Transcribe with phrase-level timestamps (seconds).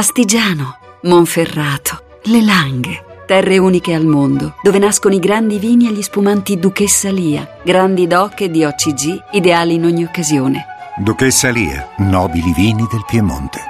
[0.00, 3.04] Astigiano, Monferrato, Le Langhe.
[3.26, 8.06] Terre uniche al mondo, dove nascono i grandi vini e gli spumanti Duchessa Lia, grandi
[8.06, 10.64] doc e di OCG, ideali in ogni occasione.
[10.96, 13.60] Duchessa Lia, nobili vini del Piemonte.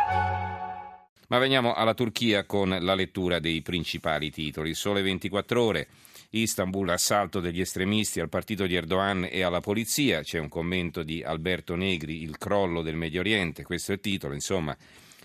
[1.26, 4.72] Ma veniamo alla Turchia con la lettura dei principali titoli.
[4.74, 5.88] Sole 24 ore.
[6.30, 10.22] Istanbul, assalto degli estremisti al partito di Erdogan e alla polizia.
[10.22, 13.64] C'è un commento di Alberto Negri, il crollo del Medio Oriente.
[13.64, 14.32] Questo è il titolo.
[14.32, 14.76] Insomma,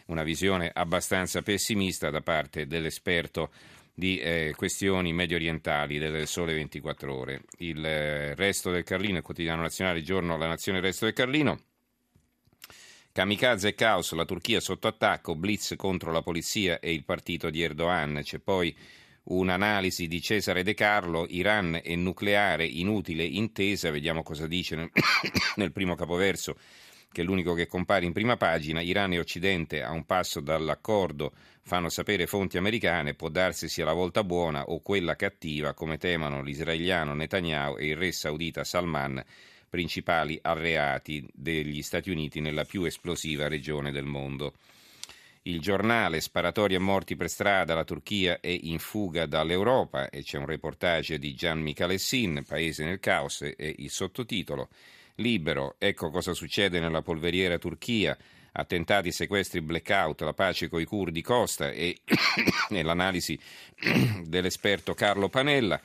[0.08, 3.52] una visione abbastanza pessimista da parte dell'esperto
[3.94, 7.42] di eh, questioni medio orientali del Sole 24 Ore.
[7.60, 11.60] Il eh, resto del Carlino, il quotidiano nazionale, giorno La Nazione, il resto del Carlino.
[13.14, 17.62] Kamikaze e caos, la Turchia sotto attacco, blitz contro la polizia e il partito di
[17.62, 18.20] Erdogan.
[18.22, 18.76] C'è poi
[19.24, 24.92] un'analisi di Cesare De Carlo, Iran e nucleare, inutile intesa, vediamo cosa dice nel,
[25.56, 26.58] nel primo capoverso
[27.16, 31.32] che è l'unico che compare in prima pagina, Iran e Occidente a un passo dall'accordo,
[31.62, 36.42] fanno sapere fonti americane, può darsi sia la volta buona o quella cattiva, come temono
[36.42, 39.24] l'israeliano Netanyahu e il re saudita Salman,
[39.70, 44.56] principali alleati degli Stati Uniti nella più esplosiva regione del mondo.
[45.44, 50.38] Il giornale Sparatori e morti per strada, la Turchia è in fuga dall'Europa e c'è
[50.38, 54.68] un reportage di Gian Michalessin, Paese nel caos e il sottotitolo
[55.16, 58.18] Libero, ecco cosa succede nella polveriera Turchia,
[58.52, 62.00] attentati, sequestri, blackout, la pace coi curdi costa e
[62.70, 63.40] l'analisi
[64.24, 65.80] dell'esperto Carlo Panella.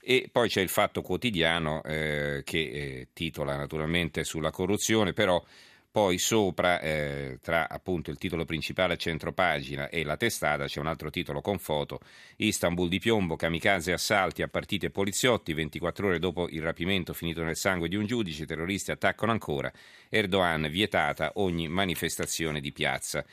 [0.00, 5.42] E poi c'è il Fatto Quotidiano eh, che eh, titola naturalmente sulla corruzione, però
[5.96, 10.78] poi sopra, eh, tra appunto il titolo principale a centro pagina e la testata, c'è
[10.78, 12.00] un altro titolo con foto,
[12.36, 17.42] Istanbul di piombo, kamikaze assalti a partiti e poliziotti, 24 ore dopo il rapimento finito
[17.42, 19.72] nel sangue di un giudice, i terroristi attaccano ancora,
[20.10, 23.24] Erdogan vietata ogni manifestazione di piazza.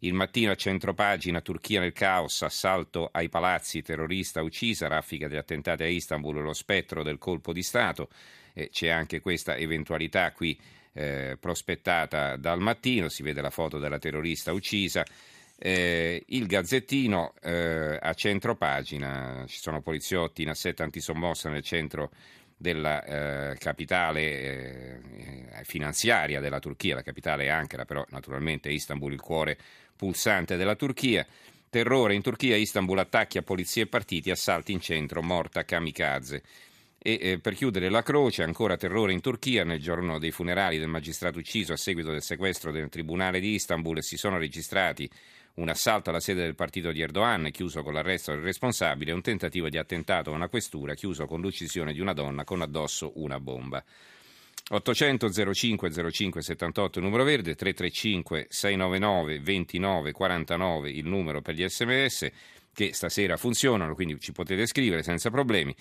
[0.00, 5.36] Il mattino a centro pagina, Turchia nel caos, assalto ai palazzi, terrorista uccisa, raffica di
[5.36, 8.10] attentati a Istanbul, lo spettro del colpo di Stato.
[8.52, 10.60] Eh, c'è anche questa eventualità qui
[10.92, 15.04] eh, prospettata dal mattino, si vede la foto della terrorista uccisa.
[15.58, 22.10] Eh, il Gazzettino eh, a centro pagina, ci sono poliziotti in assetto antisommossa nel centro
[22.56, 25.00] della eh, capitale eh,
[25.64, 29.58] finanziaria della Turchia, la capitale è Ankara, però naturalmente Istanbul il cuore
[29.96, 31.26] pulsante della Turchia.
[31.70, 36.42] Terrore in Turchia, Istanbul attacchi a polizie e partiti, assalti in centro, morta kamikaze.
[37.04, 40.86] E eh, per chiudere la croce, ancora terrore in Turchia, nel giorno dei funerali del
[40.86, 45.10] magistrato ucciso a seguito del sequestro del tribunale di Istanbul si sono registrati
[45.54, 49.20] un assalto alla sede del partito di Erdogan, chiuso con l'arresto del responsabile, e un
[49.20, 53.40] tentativo di attentato a una questura, chiuso con l'uccisione di una donna con addosso una
[53.40, 53.82] bomba.
[54.70, 62.30] 800 05 05 78 numero verde, 335 699 29 49 il numero per gli sms
[62.72, 65.74] che stasera funzionano, quindi ci potete scrivere senza problemi.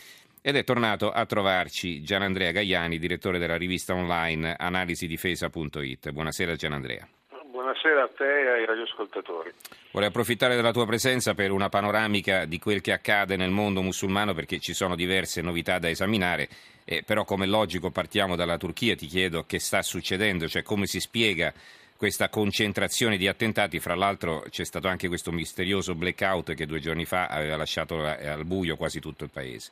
[0.44, 6.09] Ed è tornato a trovarci Gianandrea Gaiani, direttore della rivista online analisidifesa.it.
[6.09, 7.07] Buonasera Gianandrea.
[7.52, 9.51] Buonasera a te e ai radioascoltatori.
[9.91, 14.34] Vorrei approfittare della tua presenza per una panoramica di quel che accade nel mondo musulmano
[14.34, 16.50] perché ci sono diverse novità da esaminare,
[16.85, 21.00] eh, però come logico partiamo dalla Turchia, ti chiedo che sta succedendo, cioè come si
[21.00, 21.53] spiega
[21.96, 27.06] questa concentrazione di attentati, fra l'altro c'è stato anche questo misterioso blackout che due giorni
[27.06, 29.72] fa aveva lasciato al buio quasi tutto il paese.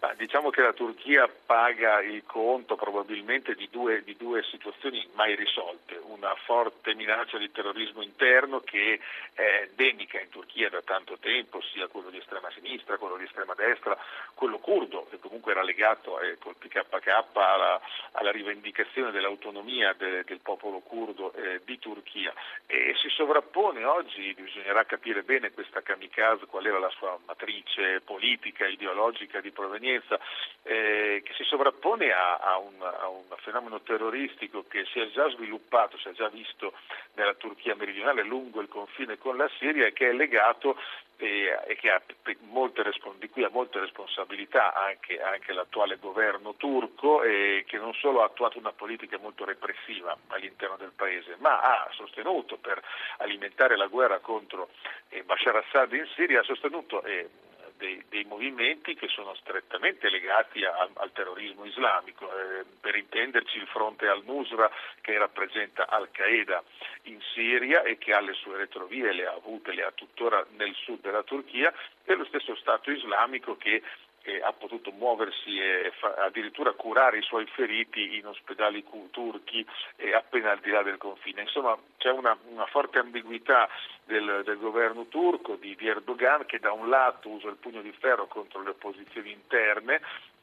[0.00, 5.34] Ma diciamo che la Turchia paga il conto probabilmente di due, di due, situazioni mai
[5.34, 9.00] risolte, una forte minaccia di terrorismo interno che
[9.34, 13.54] è endemica in Turchia da tanto tempo, sia quello di estrema sinistra, quello di estrema
[13.54, 13.98] destra,
[14.34, 17.80] quello curdo che comunque era legato eh, col PKK alla,
[18.12, 22.32] alla rivendicazione dell'autonomia de, del popolo curdo eh, di Turchia.
[22.66, 28.66] E si sovrappone oggi, bisognerà capire bene questa kamikaze, qual era la sua matrice politica,
[28.66, 30.18] ideologica di provenienza, provenienza
[30.64, 35.28] eh, che si sovrappone a, a, un, a, un, fenomeno terroristico che si è già
[35.30, 36.74] sviluppato, si è già visto
[37.14, 40.76] nella Turchia meridionale lungo il confine con la Siria e che è legato
[41.16, 42.02] e, e che ha
[42.50, 42.84] molte,
[43.18, 48.26] di cui ha molte responsabilità anche, anche l'attuale governo turco e che non solo ha
[48.26, 52.82] attuato una politica molto repressiva all'interno del paese, ma ha sostenuto per
[53.18, 54.68] alimentare la guerra contro
[55.08, 57.28] eh, Bashar Assad in Siria, ha sostenuto eh,
[57.78, 62.26] dei, dei, movimenti che sono strettamente legati a, al terrorismo islamico.
[62.26, 64.70] Eh, per intenderci il fronte al-Nusra
[65.00, 66.62] che rappresenta Al-Qaeda
[67.04, 70.74] in Siria e che ha le sue retrovie, le ha avute, le ha tuttora nel
[70.74, 71.72] sud della Turchia,
[72.04, 73.82] e lo stesso Stato islamico che
[74.28, 79.64] eh, ha potuto muoversi e fa, addirittura curare i suoi feriti in ospedali turchi
[79.96, 81.42] e appena al di là del confine.
[81.42, 83.68] Insomma c'è una, una forte ambiguità
[84.04, 87.92] del, del, governo turco di, di Erdogan che da un lato usa il pugno di
[87.92, 90.00] ferro contro le opposizioni interne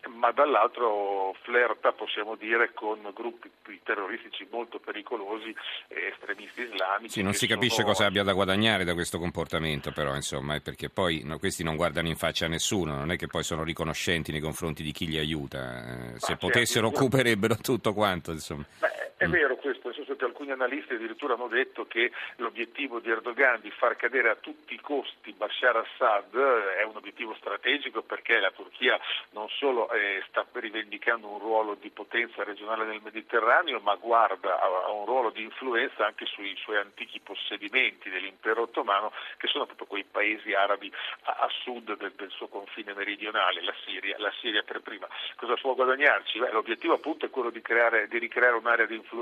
[0.07, 3.51] ma dall'altro flirta, possiamo dire, con gruppi
[3.83, 5.55] terroristici molto pericolosi
[5.87, 7.13] e estremisti islamici.
[7.13, 7.87] Sì, non si capisce sono...
[7.87, 12.07] cosa abbia da guadagnare da questo comportamento, però, insomma, perché poi no, questi non guardano
[12.07, 15.17] in faccia a nessuno, non è che poi sono riconoscenti nei confronti di chi li
[15.17, 16.13] aiuta.
[16.13, 18.65] Eh, se potessero, occuperebbero tutto quanto, insomma.
[18.79, 23.09] Beh, è vero questo, nel senso che alcuni analisti addirittura hanno detto che l'obiettivo di
[23.09, 28.39] Erdogan di far cadere a tutti i costi Bashar Assad è un obiettivo strategico perché
[28.39, 28.99] la Turchia
[29.31, 34.91] non solo eh, sta rivendicando un ruolo di potenza regionale nel Mediterraneo, ma guarda a
[34.91, 40.03] un ruolo di influenza anche sui suoi antichi possedimenti dell'impero ottomano, che sono proprio quei
[40.03, 40.91] paesi arabi
[41.23, 45.07] a, a sud del, del, suo confine meridionale, la Siria, la Siria per prima.
[45.35, 46.39] Cosa può guadagnarci?
[46.39, 49.14] Beh, l'obiettivo appunto è quello di, creare, di ricreare un'area di influenza.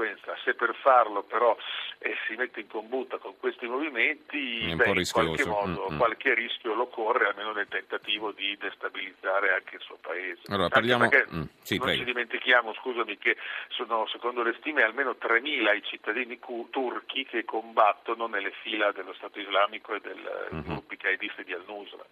[0.44, 1.56] Se per farlo però
[2.00, 5.98] eh, si mette in combutta con questi movimenti, beh, in qualche modo mm-hmm.
[5.98, 10.42] qualche rischio lo corre, almeno nel tentativo di destabilizzare anche il suo paese.
[10.48, 11.06] Allora, parliamo...
[11.06, 12.00] mm, sì, non prego.
[12.00, 13.38] ci dimentichiamo, scusami, che
[13.70, 19.14] sono secondo le stime almeno 3.000 i cittadini cu- turchi che combattono nelle fila dello
[19.14, 20.62] Stato islamico e dei mm-hmm.
[20.64, 22.04] gruppi qaedisti di al-Nusra.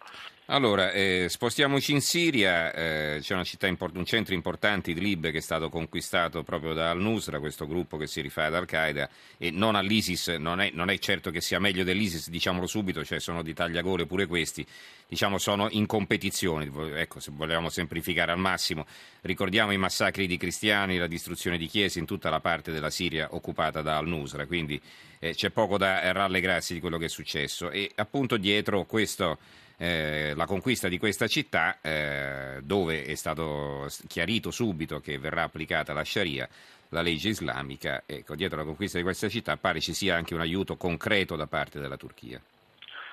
[0.48, 5.70] Allora, eh, spostiamoci in Siria, eh, c'è import- un centro importante, Idlib, che è stato
[5.70, 10.60] conquistato proprio da al-Nusra, questo gruppo che si rifà ad Al-Qaeda e non all'ISIS, non
[10.62, 14.26] è, non è, certo che sia meglio dell'ISIS, diciamolo subito, cioè sono di tagliagole pure
[14.26, 14.66] questi,
[15.08, 18.86] diciamo sono in competizione, ecco se vogliamo semplificare al massimo,
[19.22, 23.30] ricordiamo i massacri di cristiani, la distruzione di chiese in tutta la parte della Siria
[23.32, 24.82] occupata da al-Nusra, quindi
[25.20, 27.70] eh, c'è poco da rallegrarsi di quello che è successo.
[27.70, 29.38] E appunto dietro questo
[29.82, 35.92] eh, la conquista di questa città, eh, dove è stato chiarito subito che verrà applicata
[35.92, 36.48] la Sharia,
[36.90, 40.42] la legge islamica, ecco, dietro la conquista di questa città pare ci sia anche un
[40.42, 42.40] aiuto concreto da parte della Turchia.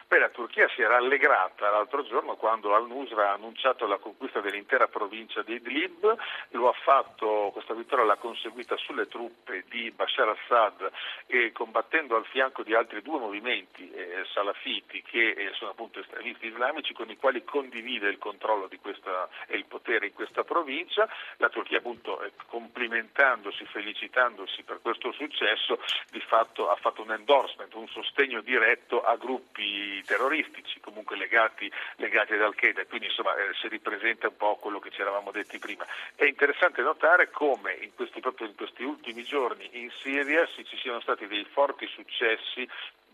[0.08, 4.88] Beh, la Turchia si era allegrata l'altro giorno quando al-Nusra ha annunciato la conquista dell'intera
[4.88, 6.16] provincia di Idlib,
[6.52, 10.90] lo ha fatto, questa vittoria l'ha conseguita sulle truppe di Bashar al-Assad
[11.26, 16.46] e combattendo al fianco di altri due movimenti eh, salafiti che eh, sono appunto estremisti
[16.46, 21.06] islamici con i quali condivide il controllo questa, e il potere in questa provincia.
[21.36, 25.78] La Turchia appunto eh, complimentandosi, felicitandosi per questo successo,
[26.10, 32.34] di fatto ha fatto un endorsement, un sostegno diretto a gruppi terroristici, comunque legati, legati
[32.34, 35.86] ad Al-Qaeda, quindi insomma eh, si ripresenta un po' quello che ci eravamo detti prima.
[36.14, 41.00] È interessante notare come in questi, proprio in questi ultimi giorni in Siria ci siano
[41.00, 42.68] stati dei forti successi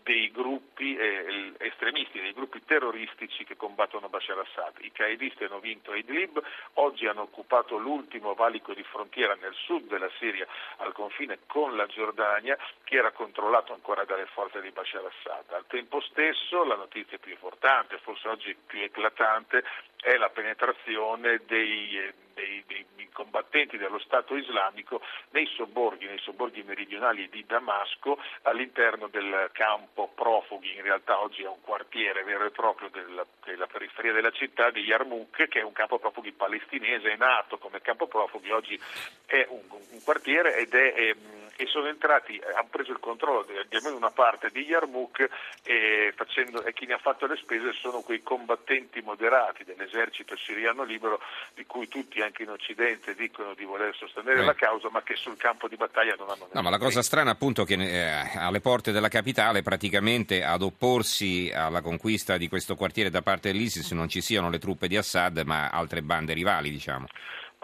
[0.05, 4.75] dei gruppi eh, estremisti, dei gruppi terroristici che combattono Bashar Assad.
[4.81, 6.39] I qaedisti hanno vinto Idlib,
[6.73, 10.45] oggi hanno occupato l'ultimo valico di frontiera nel sud della Siria
[10.77, 15.51] al confine con la Giordania che era controllato ancora dalle forze di Bashar Assad.
[15.51, 19.63] Al tempo stesso la notizia più importante, forse oggi più eclatante,
[19.99, 22.85] è la penetrazione dei, eh, dei, dei
[23.15, 25.01] combattenti dello Stato islamico
[25.31, 31.47] nei sobborghi, nei sobborghi meridionali di Damasco all'interno del campo profughi, in realtà oggi è
[31.47, 35.71] un quartiere vero e proprio della, della periferia della città di Yarmouk che è un
[35.71, 38.79] campo profughi palestinese, è nato come campo profughi, oggi
[39.25, 41.15] è un, un quartiere ed è, è
[41.57, 45.29] e sono entrati, hanno preso il controllo di, di almeno una parte di Yarmouk
[45.63, 50.83] e, facendo, e, chi ne ha fatto le spese sono quei combattenti moderati dell'esercito siriano
[50.83, 51.21] libero
[51.53, 54.45] di cui tutti anche in Occidente dicono di voler sostenere eh.
[54.45, 57.31] la causa ma che sul campo di battaglia non hanno No, ma la cosa strana
[57.31, 62.75] appunto è che eh, alle porte della capitale praticamente ad opporsi alla conquista di questo
[62.75, 66.69] quartiere da parte dell'ISIS non ci siano le truppe di Assad ma altre bande rivali
[66.69, 67.07] diciamo.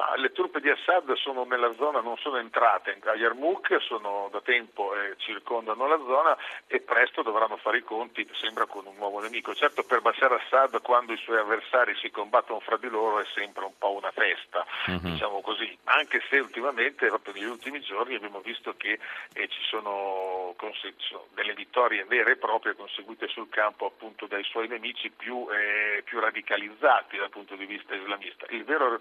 [0.01, 4.41] Ma le truppe di Assad sono nella zona, non sono entrate a Yarmouk, sono da
[4.41, 9.19] tempo eh, circondano la zona e presto dovranno fare i conti, sembra, con un nuovo
[9.19, 9.53] nemico.
[9.53, 13.63] Certo per Bashar Assad quando i suoi avversari si combattono fra di loro è sempre
[13.63, 14.97] un po' una festa, uh-huh.
[15.01, 18.97] diciamo così, anche se ultimamente, proprio negli ultimi giorni, abbiamo visto che
[19.33, 20.95] eh, ci sono, conse-
[21.35, 26.19] delle vittorie vere e proprie conseguite sul campo appunto dai suoi nemici più, eh, più
[26.19, 28.47] radicalizzati dal punto di vista islamista.
[28.49, 28.99] Il vero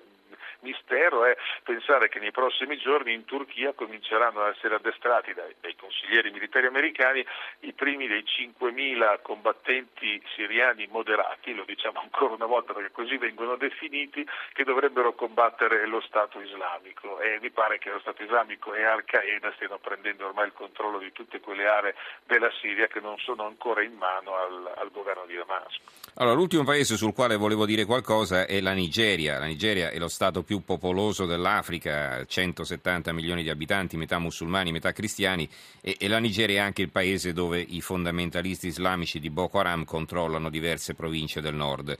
[0.63, 5.77] mistero è pensare che nei prossimi giorni in Turchia cominceranno ad essere addestrati dai, dai
[5.77, 7.25] consiglieri militari americani
[7.61, 13.57] i primi dei 5.000 combattenti siriani moderati, lo diciamo ancora una volta perché così vengono
[13.57, 18.85] definiti, che dovrebbero combattere lo Stato islamico e mi pare che lo Stato islamico e
[18.85, 21.95] Al-Qaeda stiano prendendo ormai il controllo di tutte quelle aree
[22.27, 25.81] della Siria che non sono ancora in mano al, al governo di Damasco.
[26.17, 29.39] Allora, l'ultimo paese sul quale volevo dire qualcosa è la Nigeria.
[29.39, 34.91] La Nigeria è lo Stato più popoloso dell'Africa, 170 milioni di abitanti, metà musulmani, metà
[34.93, 35.49] cristiani,
[35.81, 39.85] e, e la Nigeria è anche il paese dove i fondamentalisti islamici di Boko Haram
[39.85, 41.97] controllano diverse province del nord.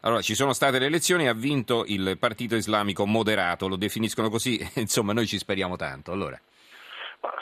[0.00, 4.58] Allora, ci sono state le elezioni, ha vinto il partito islamico moderato, lo definiscono così,
[4.80, 6.10] insomma noi ci speriamo tanto.
[6.10, 6.40] Allora.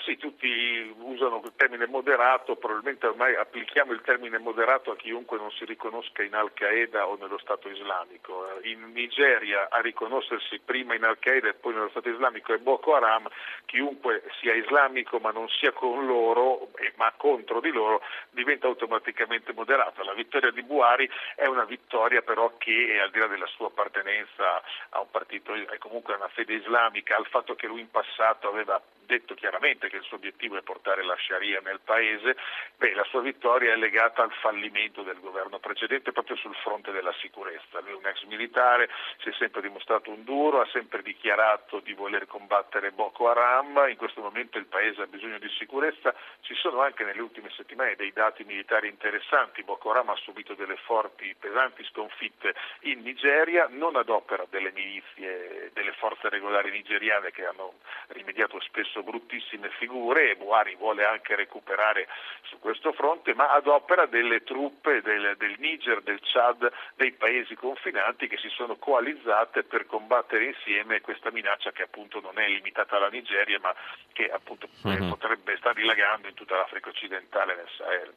[0.08, 5.50] Sì, tutti usano il termine moderato, probabilmente ormai applichiamo il termine moderato a chiunque non
[5.50, 8.58] si riconosca in Al-Qaeda o nello Stato islamico.
[8.62, 13.28] In Nigeria a riconoscersi prima in Al-Qaeda e poi nello Stato islamico è Boko Haram,
[13.66, 18.00] chiunque sia islamico ma non sia con loro, ma contro di loro,
[18.30, 20.02] diventa automaticamente moderato.
[20.04, 24.62] La vittoria di Buhari è una vittoria però che al di là della sua appartenenza
[24.88, 28.80] a un partito, è comunque una fede islamica, al fatto che lui in passato aveva
[29.08, 32.37] detto chiaramente che il suo obiettivo è portare la Sharia nel paese,
[32.76, 37.12] beh, la sua vittoria è legata al fallimento del governo precedente proprio sul fronte della
[37.21, 37.81] sicurezza.
[37.81, 38.88] Lui è un ex militare,
[39.21, 43.97] si è sempre dimostrato un duro, ha sempre dichiarato di voler combattere Boko Haram, in
[43.97, 48.12] questo momento il paese ha bisogno di sicurezza, ci sono anche nelle ultime settimane dei
[48.12, 54.09] dati militari interessanti, Boko Haram ha subito delle forti, pesanti sconfitte in Nigeria, non ad
[54.09, 57.75] opera delle milizie, delle forze regolari nigeriane che hanno
[58.09, 62.09] rimediato spesso bruttissime figure e Buhari vuole anche recuperare
[62.42, 67.54] su questo fronte, ma ad opera delle truppe del, del Niger, del Chad, dei paesi
[67.54, 72.97] confinanti che si sono coalizzate per combattere insieme questa minaccia che appunto non è limitata
[72.97, 73.75] alla Nigeria ma
[74.12, 75.09] che appunto uh-huh.
[75.09, 78.14] potrebbe stare dilagando in tutta l'Africa occidentale nel Sahel.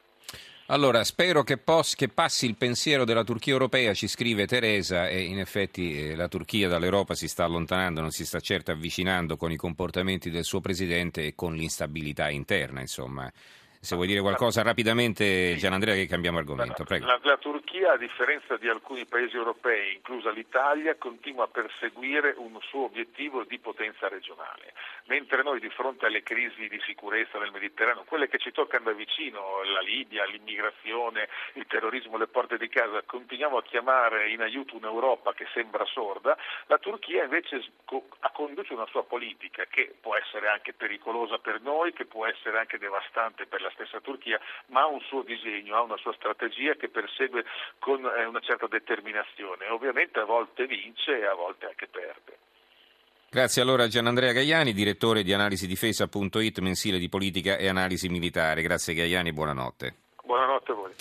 [0.72, 5.20] Allora, spero che, pos- che, passi il pensiero della Turchia europea, ci scrive Teresa, e
[5.20, 9.52] in effetti eh, la Turchia dall'Europa si sta allontanando, non si sta certo avvicinando con
[9.52, 13.30] i comportamenti del suo presidente e con l'instabilità interna, insomma.
[13.84, 16.84] Se vuoi dire qualcosa rapidamente, Gianandrea, che cambiamo argomento.
[16.84, 17.04] Prego.
[17.04, 22.56] La, la, Turchia, a differenza di alcuni paesi europei, inclusa l'Italia, continua a perseguire un
[22.60, 24.72] suo obiettivo di potenza regionale.
[25.06, 28.92] Mentre noi di fronte alle crisi di sicurezza nel Mediterraneo, quelle che ci toccano da
[28.92, 34.76] vicino, la Libia, l'immigrazione, il terrorismo, le porte di casa, continuiamo a chiamare in aiuto
[34.76, 37.64] un'Europa che sembra sorda, la Turchia invece
[38.32, 42.78] conduce una sua politica che può essere anche pericolosa per noi, che può essere anche
[42.78, 46.88] devastante per la stessa Turchia, ma ha un suo disegno, ha una sua strategia che
[46.88, 47.44] persegue
[47.78, 49.68] con eh, una certa determinazione.
[49.68, 52.38] Ovviamente a volte vince e a volte anche perde.
[53.30, 58.60] Grazie allora a Gianandrea Gaiani, direttore di analisidifesa.it, mensile di politica e analisi militare.
[58.60, 59.94] Grazie Gaiani, buonanotte.
[60.22, 60.92] Buonanotte a voi.